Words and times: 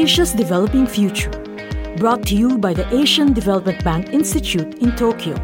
Asia's 0.00 0.32
Developing 0.32 0.86
Future, 0.86 1.30
brought 1.98 2.22
to 2.28 2.34
you 2.34 2.56
by 2.56 2.72
the 2.72 2.88
Asian 2.90 3.34
Development 3.34 3.84
Bank 3.84 4.14
Institute 4.14 4.78
in 4.78 4.96
Tokyo, 4.96 5.34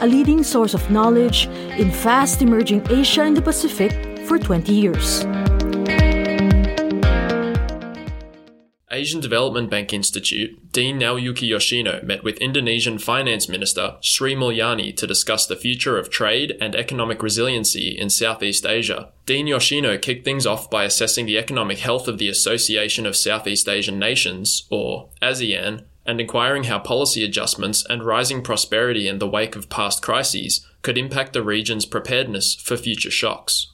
a 0.00 0.06
leading 0.06 0.42
source 0.42 0.72
of 0.72 0.90
knowledge 0.90 1.48
in 1.76 1.90
fast 1.90 2.40
emerging 2.40 2.80
Asia 2.88 3.24
and 3.24 3.36
the 3.36 3.42
Pacific 3.42 3.92
for 4.26 4.38
20 4.38 4.72
years. 4.72 5.26
Asian 8.94 9.18
Development 9.18 9.68
Bank 9.68 9.92
Institute, 9.92 10.70
Dean 10.70 11.00
Naoyuki 11.00 11.48
Yoshino 11.48 12.00
met 12.04 12.22
with 12.22 12.36
Indonesian 12.36 12.98
Finance 12.98 13.48
Minister 13.48 13.96
Sri 14.00 14.36
Mulyani 14.36 14.96
to 14.96 15.04
discuss 15.04 15.48
the 15.48 15.56
future 15.56 15.98
of 15.98 16.10
trade 16.10 16.56
and 16.60 16.76
economic 16.76 17.20
resiliency 17.20 17.88
in 17.88 18.08
Southeast 18.08 18.64
Asia. 18.64 19.10
Dean 19.26 19.48
Yoshino 19.48 19.98
kicked 19.98 20.24
things 20.24 20.46
off 20.46 20.70
by 20.70 20.84
assessing 20.84 21.26
the 21.26 21.36
economic 21.36 21.78
health 21.78 22.06
of 22.06 22.18
the 22.18 22.28
Association 22.28 23.04
of 23.04 23.16
Southeast 23.16 23.68
Asian 23.68 23.98
Nations, 23.98 24.64
or 24.70 25.08
ASEAN, 25.20 25.84
and 26.06 26.20
inquiring 26.20 26.64
how 26.64 26.78
policy 26.78 27.24
adjustments 27.24 27.84
and 27.90 28.04
rising 28.04 28.42
prosperity 28.42 29.08
in 29.08 29.18
the 29.18 29.28
wake 29.28 29.56
of 29.56 29.68
past 29.68 30.02
crises 30.02 30.64
could 30.82 30.96
impact 30.96 31.32
the 31.32 31.42
region's 31.42 31.84
preparedness 31.84 32.54
for 32.54 32.76
future 32.76 33.10
shocks. 33.10 33.72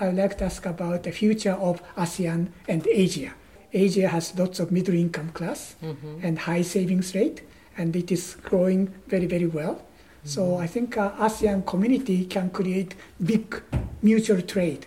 I 0.00 0.06
would 0.06 0.16
like 0.16 0.38
to 0.38 0.44
ask 0.46 0.64
about 0.64 1.02
the 1.02 1.12
future 1.12 1.52
of 1.52 1.82
ASEAN 1.94 2.48
and 2.66 2.86
Asia. 2.86 3.34
Asia 3.72 4.08
has 4.08 4.38
lots 4.38 4.60
of 4.60 4.70
middle 4.70 4.94
income 4.94 5.30
class 5.30 5.76
mm-hmm. 5.82 6.18
and 6.22 6.38
high 6.38 6.62
savings 6.62 7.14
rate, 7.14 7.42
and 7.76 7.94
it 7.96 8.12
is 8.12 8.36
growing 8.42 8.92
very, 9.08 9.26
very 9.26 9.46
well. 9.46 9.74
Mm-hmm. 9.74 10.28
So 10.28 10.56
I 10.56 10.66
think 10.66 10.96
uh, 10.96 11.12
ASEAN 11.12 11.66
community 11.66 12.26
can 12.26 12.50
create 12.50 12.94
big 13.22 13.62
mutual 14.02 14.42
trade, 14.42 14.86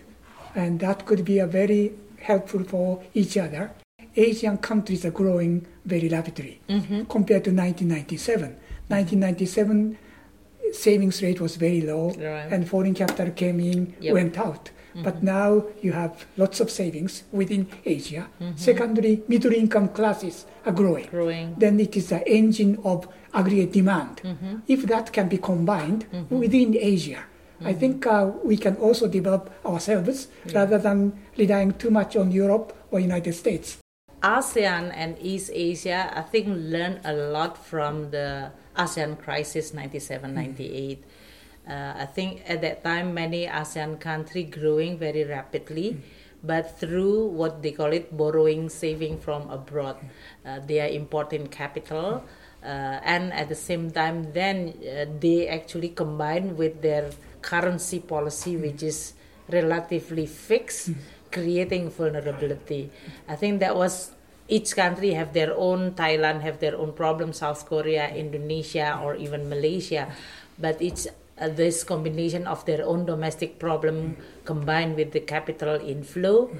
and 0.54 0.80
that 0.80 1.06
could 1.06 1.24
be 1.24 1.38
a 1.38 1.46
very 1.46 1.92
helpful 2.20 2.64
for 2.64 3.02
each 3.14 3.36
other. 3.36 3.72
Asian 4.14 4.56
countries 4.58 5.04
are 5.04 5.10
growing 5.10 5.66
very 5.84 6.08
rapidly 6.08 6.60
mm-hmm. 6.68 7.04
compared 7.04 7.44
to 7.44 7.50
1997. 7.50 8.56
1997 8.88 9.98
savings 10.72 11.22
rate 11.22 11.40
was 11.40 11.56
very 11.56 11.80
low, 11.80 12.10
right. 12.10 12.52
and 12.52 12.68
foreign 12.68 12.94
capital 12.94 13.30
came 13.30 13.60
in, 13.60 13.94
yep. 14.00 14.14
went 14.14 14.38
out. 14.38 14.70
Mm-hmm. 14.96 15.04
But 15.04 15.22
now 15.22 15.64
you 15.82 15.92
have 15.92 16.24
lots 16.38 16.60
of 16.60 16.70
savings 16.70 17.24
within 17.30 17.68
Asia. 17.84 18.28
Mm-hmm. 18.40 18.56
Secondly, 18.56 19.22
middle 19.28 19.52
income 19.52 19.90
classes 19.90 20.46
are 20.64 20.72
growing. 20.72 21.06
growing. 21.06 21.54
Then 21.58 21.78
it 21.78 21.96
is 21.96 22.08
the 22.08 22.26
engine 22.26 22.80
of 22.82 23.06
aggregate 23.34 23.72
demand. 23.72 24.22
Mm-hmm. 24.24 24.56
If 24.66 24.84
that 24.84 25.12
can 25.12 25.28
be 25.28 25.36
combined 25.36 26.06
mm-hmm. 26.10 26.38
within 26.38 26.76
Asia, 26.80 27.24
I 27.60 27.70
mm-hmm. 27.70 27.80
think 27.80 28.06
uh, 28.06 28.30
we 28.42 28.56
can 28.56 28.76
also 28.76 29.06
develop 29.06 29.52
ourselves 29.66 30.28
yeah. 30.46 30.60
rather 30.60 30.78
than 30.78 31.12
relying 31.36 31.72
too 31.72 31.90
much 31.90 32.16
on 32.16 32.32
Europe 32.32 32.72
or 32.90 33.00
United 33.00 33.34
States. 33.34 33.78
ASEAN 34.22 34.92
and 34.94 35.16
East 35.20 35.50
Asia, 35.52 36.10
I 36.16 36.22
think, 36.22 36.48
learned 36.48 37.00
a 37.04 37.12
lot 37.12 37.58
from 37.62 38.10
the 38.10 38.50
ASEAN 38.76 39.20
crisis 39.20 39.74
97 39.74 40.34
98. 40.34 41.04
Uh, 41.66 41.94
I 41.98 42.06
think 42.06 42.42
at 42.46 42.62
that 42.62 42.84
time 42.84 43.12
many 43.12 43.46
ASEAN 43.46 43.98
countries 43.98 44.54
growing 44.54 44.98
very 44.98 45.24
rapidly, 45.24 46.00
but 46.42 46.78
through 46.78 47.26
what 47.26 47.62
they 47.62 47.72
call 47.72 47.92
it 47.92 48.16
borrowing, 48.16 48.68
saving 48.68 49.18
from 49.18 49.50
abroad, 49.50 49.96
uh, 50.44 50.60
they 50.64 50.80
are 50.80 50.86
importing 50.88 51.48
capital, 51.48 52.22
uh, 52.62 52.66
and 53.02 53.32
at 53.32 53.48
the 53.48 53.54
same 53.54 53.90
time 53.90 54.32
then 54.32 54.74
uh, 54.78 55.06
they 55.18 55.48
actually 55.48 55.88
combine 55.88 56.56
with 56.56 56.82
their 56.82 57.10
currency 57.42 57.98
policy, 57.98 58.56
which 58.56 58.82
is 58.82 59.14
relatively 59.50 60.26
fixed, 60.26 60.90
creating 61.32 61.90
vulnerability. 61.90 62.90
I 63.28 63.34
think 63.34 63.58
that 63.60 63.74
was 63.74 64.12
each 64.48 64.76
country 64.76 65.10
have 65.14 65.32
their 65.32 65.52
own 65.56 65.90
thailand 65.98 66.40
have 66.40 66.60
their 66.60 66.76
own 66.78 66.92
problem 66.92 67.32
south 67.32 67.66
korea 67.66 68.14
indonesia 68.14 69.00
or 69.02 69.16
even 69.16 69.48
malaysia. 69.48 70.06
But 70.56 70.80
it's 70.80 71.08
uh, 71.38 71.48
this 71.48 71.84
combination 71.84 72.46
of 72.46 72.64
their 72.64 72.84
own 72.84 73.06
domestic 73.06 73.58
problem 73.58 74.16
combined 74.44 74.96
with 74.96 75.12
the 75.12 75.20
capital 75.20 75.80
inflow 75.80 76.50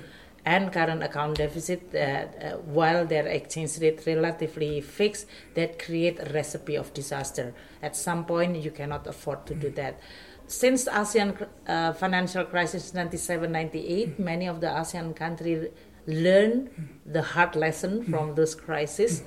and 0.45 0.73
current 0.73 1.03
account 1.03 1.37
deficit 1.37 1.83
uh, 1.95 1.99
uh, 1.99 2.57
while 2.59 3.05
their 3.05 3.27
exchange 3.27 3.79
rate 3.81 4.01
relatively 4.07 4.81
fixed 4.81 5.27
that 5.55 5.79
create 5.79 6.21
a 6.21 6.33
recipe 6.33 6.77
of 6.77 6.95
disaster. 6.95 7.53
At 7.83 7.97
some 7.97 8.25
point 8.25 8.57
you 8.57 8.71
cannot 8.71 9.07
afford 9.09 9.45
to 9.47 9.55
do 9.55 9.71
that. 9.71 9.99
Since 10.47 10.85
asean 10.87 11.49
uh, 11.67 11.93
financial 11.93 12.45
crisis 12.45 12.95
97 12.95 13.51
98 13.51 14.19
many 14.21 14.47
of 14.47 14.61
the 14.61 14.69
asean 14.69 15.17
countries 15.17 15.69
learn 16.07 16.71
the 17.05 17.23
hard 17.23 17.57
lesson 17.57 18.05
from 18.05 18.37
this 18.37 18.55
crisis 18.55 19.25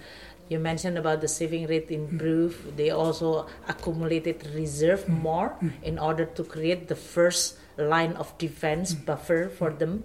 you 0.50 0.60
mentioned 0.60 0.98
about 0.98 1.22
the 1.22 1.28
saving 1.28 1.68
rate 1.68 1.92
improve. 1.92 2.76
They 2.76 2.90
also 2.90 3.48
accumulated 3.68 4.46
reserve 4.54 5.08
more 5.08 5.56
in 5.84 6.00
order 6.00 6.26
to 6.26 6.44
create 6.44 6.88
the 6.88 6.96
first 6.96 7.58
line 7.78 8.14
of 8.14 8.38
defense 8.38 8.94
buffer 8.94 9.50
for 9.50 9.70
them. 9.70 10.04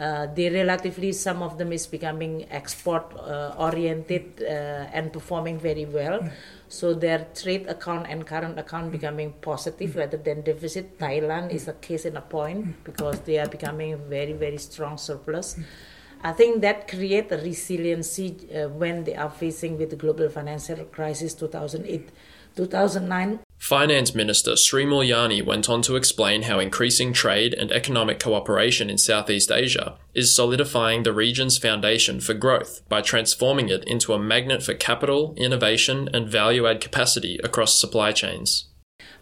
Uh, 0.00 0.26
they 0.34 0.50
relatively 0.50 1.12
some 1.12 1.40
of 1.40 1.56
them 1.56 1.72
is 1.72 1.86
becoming 1.86 2.46
export 2.50 3.14
uh, 3.16 3.54
oriented 3.56 4.42
uh, 4.42 4.90
and 4.92 5.12
performing 5.12 5.56
very 5.56 5.84
well 5.84 6.18
so 6.66 6.92
their 6.92 7.28
trade 7.32 7.64
account 7.68 8.04
and 8.08 8.26
current 8.26 8.58
account 8.58 8.90
becoming 8.90 9.32
positive 9.40 9.94
rather 9.94 10.16
than 10.16 10.40
deficit 10.40 10.98
thailand 10.98 11.52
is 11.52 11.68
a 11.68 11.74
case 11.74 12.04
in 12.04 12.16
a 12.16 12.20
point 12.20 12.74
because 12.82 13.20
they 13.20 13.38
are 13.38 13.46
becoming 13.46 13.96
very 14.08 14.32
very 14.32 14.58
strong 14.58 14.98
surplus 14.98 15.60
I 16.26 16.32
think 16.32 16.62
that 16.62 16.88
create 16.88 17.30
a 17.30 17.36
resiliency 17.36 18.34
uh, 18.50 18.70
when 18.70 19.04
they 19.04 19.14
are 19.14 19.28
facing 19.28 19.76
with 19.76 19.90
the 19.90 19.96
global 19.96 20.30
financial 20.30 20.82
crisis 20.86 21.34
2008, 21.34 22.08
2009. 22.56 23.40
Finance 23.58 24.14
Minister 24.14 24.56
Sri 24.56 24.86
Mulyani 24.86 25.44
went 25.44 25.68
on 25.68 25.82
to 25.82 25.96
explain 25.96 26.42
how 26.42 26.58
increasing 26.58 27.12
trade 27.12 27.52
and 27.52 27.70
economic 27.70 28.20
cooperation 28.20 28.88
in 28.88 28.96
Southeast 28.96 29.52
Asia 29.52 29.98
is 30.14 30.34
solidifying 30.34 31.02
the 31.02 31.12
region's 31.12 31.58
foundation 31.58 32.20
for 32.20 32.32
growth 32.32 32.80
by 32.88 33.02
transforming 33.02 33.68
it 33.68 33.84
into 33.84 34.14
a 34.14 34.18
magnet 34.18 34.62
for 34.62 34.72
capital, 34.72 35.34
innovation, 35.36 36.08
and 36.14 36.26
value 36.26 36.66
add 36.66 36.80
capacity 36.80 37.38
across 37.44 37.78
supply 37.78 38.12
chains. 38.12 38.64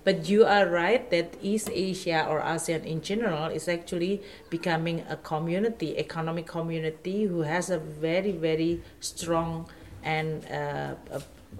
But 0.05 0.29
you 0.29 0.45
are 0.45 0.67
right 0.67 1.09
that 1.11 1.37
East 1.41 1.71
Asia 1.73 2.27
or 2.29 2.41
ASEAN 2.41 2.85
in 2.85 3.03
general 3.03 3.47
is 3.47 3.69
actually 3.69 4.23
becoming 4.51 5.05
a 5.09 5.17
community, 5.17 5.97
economic 5.99 6.47
community, 6.47 7.25
who 7.25 7.43
has 7.43 7.71
a 7.71 7.79
very, 7.79 8.33
very 8.33 8.83
strong 9.01 9.69
and 10.03 10.45
uh, 10.51 10.95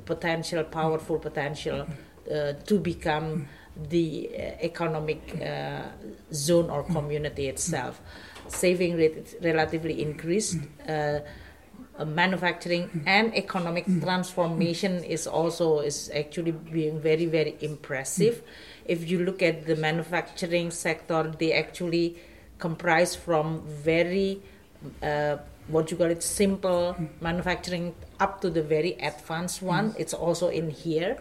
potential, 0.05 0.65
powerful 0.65 1.19
potential 1.19 1.87
uh, 2.31 2.53
to 2.67 2.79
become 2.79 3.47
the 3.89 4.31
uh, 4.35 4.41
economic 4.61 5.41
uh, 5.41 5.83
zone 6.33 6.69
or 6.71 6.83
community 6.83 7.49
itself. 7.49 8.01
Saving 8.49 8.97
rate 8.97 9.37
relatively 9.41 10.03
increased. 10.03 10.59
Uh, 10.89 11.21
manufacturing 12.05 13.03
and 13.07 13.35
economic 13.37 13.87
transformation 14.01 15.05
is 15.05 15.27
also 15.27 15.81
is 15.81 16.11
actually 16.15 16.53
being 16.53 17.01
very 17.01 17.27
very 17.27 17.57
impressive. 17.61 18.43
If 18.85 19.09
you 19.09 19.25
look 19.25 19.43
at 19.43 19.67
the 19.67 19.77
manufacturing 19.77 20.71
sector 20.71 21.33
they 21.39 21.53
actually 21.53 22.17
comprise 22.59 23.15
from 23.15 23.63
very 23.67 24.43
uh, 25.03 25.37
what 25.69 25.91
you 25.91 25.97
call 25.97 26.11
it 26.11 26.23
simple 26.23 26.97
manufacturing 27.21 27.95
up 28.19 28.41
to 28.41 28.51
the 28.51 28.63
very 28.63 28.93
advanced 28.95 29.63
one. 29.63 29.95
It's 29.99 30.15
also 30.15 30.49
in 30.49 30.71
here. 30.71 31.19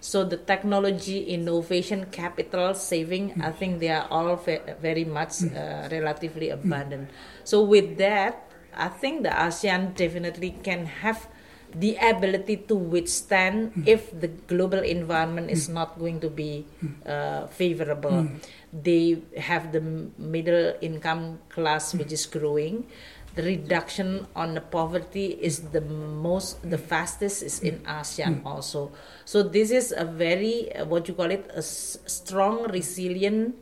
So 0.00 0.22
the 0.22 0.36
technology 0.36 1.24
innovation 1.32 2.06
capital 2.12 2.74
saving 2.74 3.40
i 3.40 3.50
think 3.50 3.80
they 3.80 3.88
are 3.88 4.06
all 4.10 4.36
very 4.36 5.04
much 5.04 5.42
uh, 5.42 5.88
relatively 5.90 6.50
abundant. 6.50 7.08
So 7.44 7.62
with 7.62 7.96
that 7.98 8.50
I 8.76 8.88
think 8.88 9.22
the 9.22 9.30
ASEAN 9.30 9.94
definitely 9.94 10.56
can 10.62 10.86
have 10.86 11.28
the 11.74 11.96
ability 11.96 12.56
to 12.70 12.74
withstand 12.74 13.74
mm. 13.74 13.86
if 13.86 14.14
the 14.18 14.28
global 14.28 14.78
environment 14.78 15.50
is 15.50 15.68
mm. 15.68 15.74
not 15.74 15.98
going 15.98 16.20
to 16.20 16.30
be 16.30 16.66
uh, 17.04 17.46
favorable. 17.48 18.30
Mm. 18.30 18.38
They 18.72 19.18
have 19.36 19.72
the 19.72 19.80
middle 20.18 20.74
income 20.80 21.40
class 21.48 21.94
which 21.94 22.12
is 22.12 22.26
growing. 22.26 22.86
The 23.34 23.42
reduction 23.42 24.28
on 24.36 24.54
the 24.54 24.60
poverty 24.60 25.34
is 25.42 25.74
the 25.74 25.80
most, 25.80 26.62
the 26.62 26.78
fastest 26.78 27.42
is 27.42 27.58
in 27.58 27.80
ASEAN 27.80 28.46
also. 28.46 28.92
So 29.24 29.42
this 29.42 29.72
is 29.72 29.90
a 29.90 30.04
very, 30.04 30.70
uh, 30.70 30.84
what 30.84 31.08
you 31.08 31.14
call 31.14 31.32
it, 31.32 31.50
a 31.50 31.58
s- 31.58 31.98
strong, 32.06 32.70
resilient, 32.70 33.56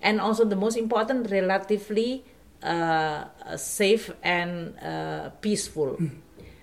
and 0.00 0.20
also 0.20 0.44
the 0.44 0.54
most 0.54 0.76
important, 0.76 1.32
relatively 1.32 2.22
safe 3.56 4.10
and 4.22 4.78
uh, 4.78 5.30
peaceful. 5.40 5.98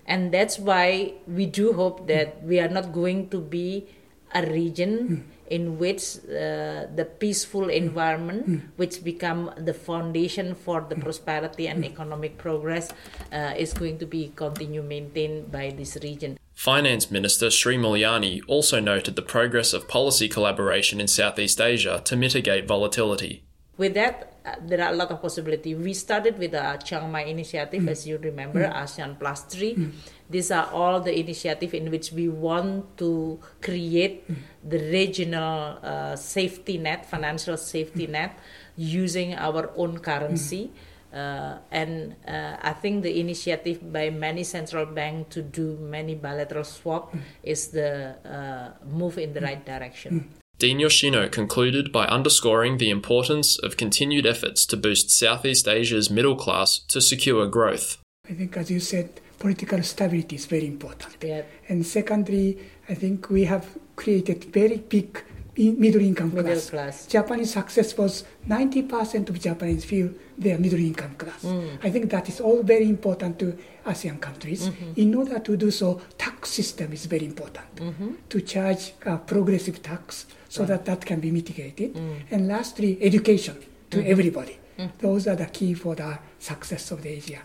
And 0.06 0.32
that's 0.32 0.58
why 0.58 1.14
we 1.26 1.46
do 1.46 1.72
hope 1.72 2.06
that 2.08 2.42
we 2.44 2.60
are 2.60 2.68
not 2.68 2.92
going 2.92 3.30
to 3.30 3.40
be 3.40 3.88
a 4.34 4.44
region 4.44 5.30
in 5.46 5.78
which 5.78 6.16
uh, 6.24 6.86
the 6.94 7.08
peaceful 7.18 7.68
environment, 7.68 8.48
mm. 8.48 8.62
which 8.76 9.04
become 9.04 9.50
the 9.56 9.74
foundation 9.74 10.54
for 10.54 10.84
the 10.88 10.96
prosperity 10.96 11.68
and 11.68 11.84
economic 11.84 12.38
progress, 12.38 12.92
uh, 13.32 13.52
is 13.56 13.72
going 13.72 13.98
to 13.98 14.06
be 14.06 14.32
continue 14.34 14.82
maintained 14.82 15.52
by 15.52 15.70
this 15.76 15.96
region. 16.02 16.38
Finance 16.54 17.10
Minister 17.10 17.50
Sri 17.50 17.76
Mulyani 17.76 18.40
also 18.46 18.80
noted 18.80 19.16
the 19.16 19.22
progress 19.22 19.72
of 19.72 19.88
policy 19.88 20.28
collaboration 20.28 21.00
in 21.00 21.08
Southeast 21.08 21.60
Asia 21.60 22.00
to 22.04 22.16
mitigate 22.16 22.66
volatility. 22.66 23.44
With 23.76 23.94
that, 23.94 24.33
uh, 24.44 24.56
there 24.60 24.80
are 24.82 24.92
a 24.92 24.96
lot 24.96 25.10
of 25.10 25.22
possibility. 25.22 25.74
We 25.74 25.94
started 25.94 26.38
with 26.38 26.52
the 26.52 26.78
Chiang 26.84 27.10
Mai 27.10 27.24
initiative, 27.24 27.82
mm. 27.82 27.88
as 27.88 28.06
you 28.06 28.18
remember, 28.18 28.60
mm. 28.60 28.74
ASEAN 28.76 29.18
Plus 29.18 29.42
3. 29.44 29.74
Mm. 29.74 29.92
These 30.28 30.50
are 30.50 30.68
all 30.70 31.00
the 31.00 31.18
initiative 31.18 31.72
in 31.72 31.90
which 31.90 32.12
we 32.12 32.28
want 32.28 32.98
to 32.98 33.40
create 33.62 34.28
mm. 34.28 34.36
the 34.62 34.78
regional 34.92 35.78
uh, 35.82 36.16
safety 36.16 36.76
net, 36.76 37.06
financial 37.08 37.56
safety 37.56 38.06
net, 38.06 38.38
using 38.76 39.34
our 39.34 39.72
own 39.76 39.98
currency. 39.98 40.70
Uh, 41.10 41.58
and 41.70 42.16
uh, 42.26 42.56
I 42.60 42.72
think 42.72 43.04
the 43.04 43.20
initiative 43.20 43.92
by 43.92 44.10
many 44.10 44.42
central 44.44 44.84
banks 44.84 45.34
to 45.36 45.42
do 45.42 45.78
many 45.80 46.16
bilateral 46.16 46.64
swap 46.64 47.14
is 47.42 47.68
the 47.68 48.16
uh, 48.26 48.84
move 48.84 49.16
in 49.16 49.32
the 49.32 49.40
right 49.40 49.64
direction. 49.64 50.28
Dean 50.58 50.78
Yoshino 50.78 51.28
concluded 51.28 51.90
by 51.90 52.06
underscoring 52.06 52.78
the 52.78 52.90
importance 52.90 53.58
of 53.58 53.76
continued 53.76 54.24
efforts 54.24 54.64
to 54.66 54.76
boost 54.76 55.10
Southeast 55.10 55.66
Asia's 55.66 56.10
middle 56.10 56.36
class 56.36 56.78
to 56.88 57.00
secure 57.00 57.46
growth. 57.46 57.98
I 58.30 58.34
think, 58.34 58.56
as 58.56 58.70
you 58.70 58.80
said, 58.80 59.20
political 59.38 59.82
stability 59.82 60.36
is 60.36 60.46
very 60.46 60.66
important. 60.66 61.22
And 61.68 61.84
secondly, 61.84 62.58
I 62.88 62.94
think 62.94 63.28
we 63.30 63.44
have 63.44 63.76
created 63.96 64.44
very 64.44 64.78
big 64.78 65.22
middle 65.56 66.00
income 66.00 66.30
class. 66.30 66.44
Middle 66.44 66.70
class. 66.70 67.06
Japanese 67.06 67.52
success 67.52 67.96
was 67.96 68.24
90% 68.48 69.28
of 69.28 69.40
Japanese 69.40 69.84
feel 69.84 70.10
they 70.36 70.52
are 70.52 70.58
middle 70.58 70.78
income 70.78 71.14
class. 71.14 71.44
Mm. 71.44 71.78
I 71.82 71.90
think 71.90 72.10
that 72.10 72.28
is 72.28 72.40
all 72.40 72.62
very 72.62 72.88
important 72.88 73.38
to 73.38 73.56
ASEAN 73.86 74.20
countries. 74.20 74.68
Mm-hmm. 74.68 75.00
In 75.00 75.14
order 75.14 75.38
to 75.38 75.56
do 75.56 75.70
so, 75.70 76.00
tax 76.18 76.50
system 76.50 76.92
is 76.92 77.06
very 77.06 77.24
important 77.24 77.76
mm-hmm. 77.76 78.12
to 78.28 78.40
charge 78.40 78.92
a 79.06 79.16
progressive 79.16 79.82
tax 79.82 80.26
so 80.48 80.60
right. 80.62 80.68
that 80.68 80.84
that 80.86 81.06
can 81.06 81.20
be 81.20 81.30
mitigated. 81.30 81.94
Mm. 81.94 82.16
And 82.30 82.48
lastly, 82.48 82.98
education 83.00 83.56
to 83.90 83.98
mm-hmm. 83.98 84.10
everybody. 84.10 84.58
Mm. 84.78 84.90
Those 84.98 85.28
are 85.28 85.36
the 85.36 85.46
key 85.46 85.74
for 85.74 85.94
the 85.94 86.18
success 86.38 86.90
of 86.90 87.02
the 87.02 87.10
Asia. 87.10 87.42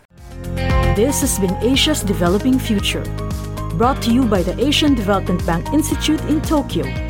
This 0.96 1.20
has 1.20 1.38
been 1.38 1.54
Asia's 1.62 2.02
Developing 2.02 2.58
Future, 2.58 3.04
brought 3.76 4.02
to 4.02 4.12
you 4.12 4.24
by 4.24 4.42
the 4.42 4.58
Asian 4.60 4.94
Development 4.94 5.44
Bank 5.46 5.72
Institute 5.72 6.20
in 6.22 6.40
Tokyo. 6.42 7.09